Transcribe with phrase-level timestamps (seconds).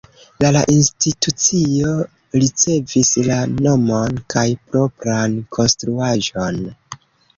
[0.43, 1.91] La la institucio
[2.43, 6.63] ricevis la nomon kaj propran konstruaĵon.